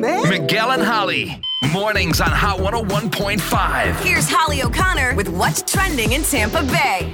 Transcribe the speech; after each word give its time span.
man. 0.00 0.28
Miguel 0.28 0.70
and 0.72 0.82
Holly. 0.82 1.40
Mornings 1.72 2.20
on 2.20 2.30
Hot 2.30 2.58
101.5. 2.58 4.00
Here's 4.00 4.28
Holly 4.28 4.62
O'Connor 4.62 5.14
with 5.16 5.28
what's 5.28 5.62
trending 5.62 6.12
in 6.12 6.22
Tampa 6.22 6.62
Bay. 6.62 7.12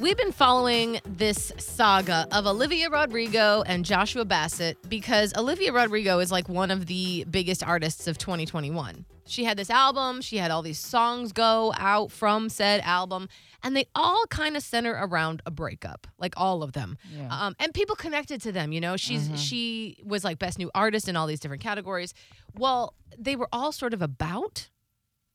We've 0.00 0.16
been 0.16 0.32
following 0.32 0.98
this 1.04 1.52
saga 1.58 2.26
of 2.32 2.46
Olivia 2.46 2.88
Rodrigo 2.88 3.62
and 3.66 3.84
Joshua 3.84 4.24
Bassett 4.24 4.78
because 4.88 5.36
Olivia 5.36 5.74
Rodrigo 5.74 6.20
is 6.20 6.32
like 6.32 6.48
one 6.48 6.70
of 6.70 6.86
the 6.86 7.26
biggest 7.30 7.62
artists 7.62 8.06
of 8.06 8.16
2021. 8.16 9.04
She 9.26 9.44
had 9.44 9.58
this 9.58 9.68
album, 9.68 10.22
she 10.22 10.38
had 10.38 10.50
all 10.50 10.62
these 10.62 10.78
songs 10.78 11.32
go 11.32 11.74
out 11.76 12.10
from 12.10 12.48
said 12.48 12.80
album, 12.80 13.28
and 13.62 13.76
they 13.76 13.84
all 13.94 14.24
kind 14.30 14.56
of 14.56 14.62
center 14.62 14.92
around 14.98 15.42
a 15.44 15.50
breakup, 15.50 16.06
like 16.18 16.32
all 16.38 16.62
of 16.62 16.72
them. 16.72 16.96
Um, 17.28 17.54
and 17.60 17.74
people 17.74 17.94
connected 17.94 18.40
to 18.40 18.52
them, 18.52 18.72
you 18.72 18.80
know. 18.80 18.96
She's 18.96 19.28
she 19.36 19.98
was 20.02 20.24
like 20.24 20.38
best 20.38 20.58
new 20.58 20.70
artist 20.74 21.10
in 21.10 21.16
all 21.16 21.26
these 21.26 21.40
different 21.40 21.62
categories. 21.62 22.14
Well, 22.58 22.94
they 23.18 23.36
were 23.36 23.48
all 23.52 23.70
sort 23.70 23.92
of 23.92 24.00
about 24.00 24.70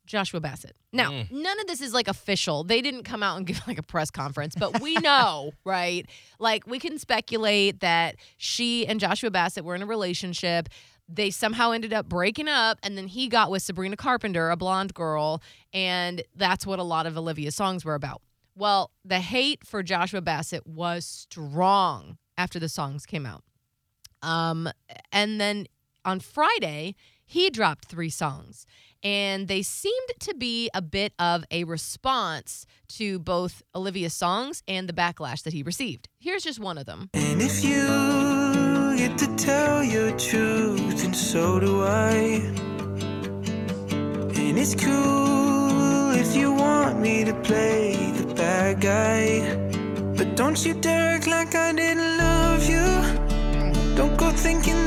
Joshua 0.05 0.40
Bassett. 0.40 0.76
Now, 0.94 1.26
none 1.32 1.59
of 1.59 1.68
this 1.68 1.82
is 1.82 1.94
like 1.94 2.08
official. 2.08 2.64
They 2.64 2.82
didn't 2.82 3.04
come 3.04 3.23
out 3.23 3.38
and 3.38 3.45
give 3.48 3.62
like 3.68 3.77
a 3.77 3.84
press 3.84 4.12
conference, 4.12 4.55
but 4.58 4.81
we 4.81 4.95
know, 5.02 5.52
right? 5.64 6.08
Like 6.40 6.68
we 6.68 6.80
can 6.80 6.98
speculate 6.98 7.80
that 7.81 8.16
she 8.38 8.86
and 8.88 9.00
Joshua 9.00 9.31
Bassett 9.31 9.64
were 9.66 9.76
in 9.76 9.81
a 9.81 9.86
relationship. 9.88 10.70
They 11.08 11.30
somehow 11.30 11.72
ended 11.72 11.94
up 11.94 12.09
breaking 12.09 12.48
up, 12.48 12.80
and 12.81 12.98
then 12.98 13.08
he 13.08 13.28
got 13.28 13.52
with 13.52 13.62
Sabrina 13.62 13.95
Carpenter, 13.95 14.50
a 14.50 14.58
blonde 14.58 14.94
girl, 14.95 15.41
and 15.72 16.23
that's 16.36 16.66
what 16.66 16.80
a 16.80 16.84
lot 16.84 17.06
of 17.06 17.16
Olivia's 17.16 17.56
songs 17.56 17.86
were 17.86 17.94
about. 17.94 18.22
Well, 18.56 18.92
the 19.03 19.20
hate 19.20 19.66
for 19.67 19.84
Joshua 19.84 20.22
Bassett 20.22 20.66
was 20.66 21.06
strong 21.06 22.17
after 22.38 22.58
the 22.58 22.70
songs 22.70 23.06
came 23.06 23.26
out. 23.26 23.44
Um, 24.22 24.70
and 25.12 25.40
then 25.40 25.67
on 26.03 26.20
Friday, 26.20 26.95
he 27.26 27.50
dropped 27.50 27.86
three 27.86 28.09
songs, 28.09 28.66
and 29.05 29.48
they 29.48 29.61
seemed 29.61 30.09
to 30.20 30.34
be 30.34 30.70
a 30.73 30.81
bit 30.81 31.14
of 31.20 31.45
a 31.52 31.64
response 31.64 32.66
to 32.88 33.20
both 33.20 33.61
Olivia's 33.75 34.16
songs 34.16 34.64
and 34.67 34.89
the 34.89 34.94
backlash 34.94 35.44
that 35.44 35.53
he 35.53 35.61
received. 35.61 36.09
Here's 36.20 36.44
just 36.44 36.59
one 36.59 36.80
of 36.80 36.88
them. 36.88 37.11
And 37.14 37.39
if 37.39 37.64
you 37.64 38.98
get 38.98 39.16
to 39.20 39.28
tell 39.36 39.83
your 39.83 40.11
truth, 40.17 41.06
and 41.06 41.16
so 41.16 41.59
do 41.59 41.83
I. 41.83 42.42
And 44.42 44.58
it's 44.58 44.73
cool 44.73 46.11
if 46.11 46.36
you 46.36 46.52
want 46.52 47.00
me 47.00 47.23
to 47.26 47.33
play 47.42 48.11
the 48.17 48.33
bad 48.33 48.81
guy. 48.81 49.56
But 50.17 50.36
don't 50.36 50.66
you 50.66 50.73
dare 50.73 51.17
act 51.17 51.28
like 51.28 51.53
I 51.53 51.73
didn't 51.73 52.17
love 52.17 52.67
you. 52.67 53.95
Don't 53.95 54.17
go 54.17 54.31
thinking 54.31 54.84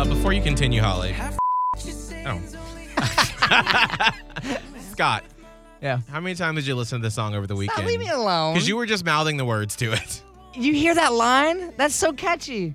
Uh, 0.00 0.04
before 0.06 0.32
you 0.32 0.40
continue, 0.40 0.80
Holly. 0.80 1.14
Oh. 2.24 2.40
Scott, 4.92 5.24
Yeah. 5.82 5.98
how 6.10 6.20
many 6.20 6.34
times 6.34 6.56
did 6.56 6.66
you 6.66 6.74
listen 6.74 7.00
to 7.00 7.02
this 7.06 7.14
song 7.14 7.34
over 7.34 7.46
the 7.46 7.52
Stop, 7.52 7.58
weekend? 7.58 7.86
leave 7.86 8.00
me 8.00 8.08
alone. 8.08 8.54
Because 8.54 8.66
you 8.66 8.78
were 8.78 8.86
just 8.86 9.04
mouthing 9.04 9.36
the 9.36 9.44
words 9.44 9.76
to 9.76 9.92
it. 9.92 10.22
You 10.54 10.72
hear 10.72 10.94
that 10.94 11.12
line? 11.12 11.74
That's 11.76 11.94
so 11.94 12.14
catchy. 12.14 12.74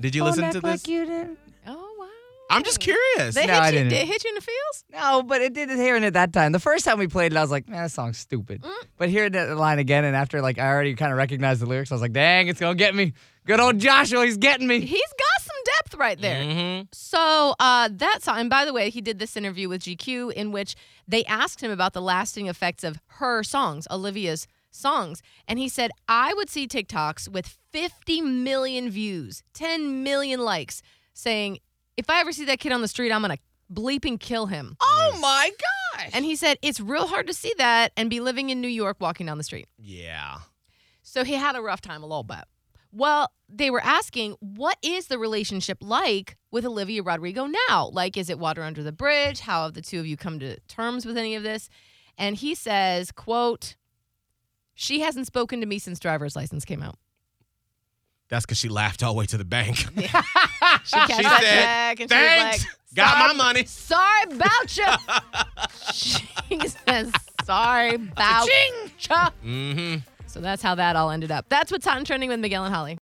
Did 0.00 0.14
you 0.14 0.22
Don't 0.22 0.30
listen 0.30 0.44
act 0.44 0.54
to 0.54 0.60
like 0.62 0.80
this? 0.80 0.88
you 0.88 1.04
didn't. 1.04 1.38
Oh 1.66 1.96
wow! 1.98 2.08
I'm 2.48 2.62
just 2.64 2.80
curious. 2.80 3.34
They 3.34 3.44
No, 3.46 3.52
hit 3.52 3.62
I 3.62 3.66
you. 3.66 3.72
didn't. 3.72 3.88
Did 3.90 3.98
it 3.98 4.06
hit 4.08 4.24
you 4.24 4.30
in 4.30 4.34
the 4.36 4.40
feels? 4.40 4.84
No, 4.90 5.22
but 5.22 5.42
it 5.42 5.52
did 5.52 5.68
hearing 5.68 6.02
it 6.02 6.12
that 6.12 6.32
time. 6.32 6.52
The 6.52 6.58
first 6.60 6.86
time 6.86 6.98
we 6.98 7.08
played 7.08 7.32
it, 7.32 7.36
I 7.36 7.42
was 7.42 7.50
like, 7.50 7.68
man, 7.68 7.82
that 7.82 7.90
song's 7.90 8.16
stupid. 8.16 8.62
Mm. 8.62 8.72
But 8.96 9.10
hearing 9.10 9.32
that 9.32 9.54
line 9.58 9.78
again, 9.78 10.04
and 10.04 10.16
after 10.16 10.40
like 10.40 10.58
I 10.58 10.66
already 10.66 10.94
kind 10.94 11.12
of 11.12 11.18
recognized 11.18 11.60
the 11.60 11.66
lyrics, 11.66 11.92
I 11.92 11.94
was 11.94 12.00
like, 12.02 12.14
dang, 12.14 12.48
it's 12.48 12.58
gonna 12.58 12.74
get 12.74 12.94
me. 12.94 13.12
Good 13.46 13.60
old 13.60 13.78
Joshua, 13.78 14.24
he's 14.24 14.38
getting 14.38 14.66
me. 14.66 14.80
He's 14.80 14.90
got 14.90 14.96
some 14.96 14.96
depth 14.96 15.27
right 15.98 16.20
there. 16.20 16.44
hmm 16.44 16.82
So 16.92 17.54
uh, 17.58 17.88
that 17.92 18.22
song, 18.22 18.38
and 18.38 18.50
by 18.50 18.64
the 18.64 18.72
way, 18.72 18.90
he 18.90 19.00
did 19.00 19.18
this 19.18 19.36
interview 19.36 19.68
with 19.68 19.82
GQ 19.82 20.32
in 20.32 20.52
which 20.52 20.74
they 21.06 21.24
asked 21.24 21.60
him 21.62 21.70
about 21.70 21.92
the 21.92 22.02
lasting 22.02 22.46
effects 22.46 22.84
of 22.84 22.98
her 23.18 23.42
songs, 23.42 23.86
Olivia's 23.90 24.46
songs. 24.70 25.22
And 25.46 25.58
he 25.58 25.68
said, 25.68 25.90
I 26.08 26.34
would 26.34 26.48
see 26.48 26.66
TikToks 26.68 27.28
with 27.28 27.58
50 27.72 28.20
million 28.22 28.90
views, 28.90 29.42
10 29.54 30.02
million 30.02 30.40
likes, 30.40 30.82
saying, 31.14 31.58
if 31.96 32.08
I 32.08 32.20
ever 32.20 32.32
see 32.32 32.44
that 32.44 32.60
kid 32.60 32.72
on 32.72 32.80
the 32.80 32.88
street, 32.88 33.10
I'm 33.12 33.22
going 33.22 33.36
to 33.36 33.42
bleeping 33.72 34.18
kill 34.20 34.46
him. 34.46 34.76
Oh 34.80 35.18
my 35.20 35.50
gosh. 35.96 36.10
And 36.12 36.24
he 36.24 36.36
said, 36.36 36.58
it's 36.62 36.80
real 36.80 37.06
hard 37.06 37.26
to 37.26 37.34
see 37.34 37.52
that 37.58 37.92
and 37.96 38.08
be 38.08 38.20
living 38.20 38.50
in 38.50 38.60
New 38.60 38.68
York 38.68 38.98
walking 39.00 39.26
down 39.26 39.36
the 39.36 39.44
street. 39.44 39.66
Yeah. 39.78 40.38
So 41.02 41.24
he 41.24 41.34
had 41.34 41.56
a 41.56 41.60
rough 41.60 41.80
time 41.80 42.02
a 42.02 42.06
little 42.06 42.22
bit. 42.22 42.44
Well, 42.92 43.30
they 43.48 43.70
were 43.70 43.82
asking, 43.82 44.36
what 44.40 44.76
is 44.82 45.06
the 45.06 45.18
relationship 45.18 45.78
like 45.80 46.36
with 46.50 46.64
Olivia 46.64 47.02
Rodrigo 47.02 47.46
now? 47.68 47.90
Like, 47.92 48.16
is 48.16 48.30
it 48.30 48.38
water 48.38 48.62
under 48.62 48.82
the 48.82 48.92
bridge? 48.92 49.40
How 49.40 49.64
have 49.64 49.74
the 49.74 49.82
two 49.82 50.00
of 50.00 50.06
you 50.06 50.16
come 50.16 50.38
to 50.40 50.58
terms 50.60 51.04
with 51.04 51.16
any 51.16 51.34
of 51.34 51.42
this? 51.42 51.68
And 52.16 52.36
he 52.36 52.54
says, 52.54 53.12
quote, 53.12 53.76
she 54.74 55.00
hasn't 55.00 55.26
spoken 55.26 55.60
to 55.60 55.66
me 55.66 55.78
since 55.78 55.98
driver's 55.98 56.34
license 56.36 56.64
came 56.64 56.82
out. 56.82 56.96
That's 58.28 58.44
because 58.44 58.58
she 58.58 58.68
laughed 58.68 59.02
all 59.02 59.14
the 59.14 59.18
way 59.18 59.26
to 59.26 59.38
the 59.38 59.44
bank. 59.44 59.86
She 60.84 60.96
cashed 60.96 61.16
She 61.16 61.22
that 61.22 61.40
said, 61.40 61.96
check 61.96 62.00
and 62.00 62.10
Thanks. 62.10 62.62
she 62.62 62.66
was 62.66 62.74
like, 62.74 62.78
Got 62.94 63.36
my 63.36 63.44
money. 63.44 63.64
Sorry 63.64 64.22
about 64.24 64.76
you. 64.76 64.86
she 65.92 66.68
says, 66.68 67.12
sorry 67.44 67.94
about 67.94 68.46
you. 68.46 68.72
Mm-hmm. 69.44 69.96
So 70.38 70.42
that's 70.42 70.62
how 70.62 70.76
that 70.76 70.94
all 70.94 71.10
ended 71.10 71.32
up. 71.32 71.46
That's 71.48 71.72
what's 71.72 71.84
hot 71.84 71.96
and 71.96 72.06
trending 72.06 72.28
with 72.28 72.38
Miguel 72.38 72.64
and 72.64 72.72
Holly. 72.72 72.96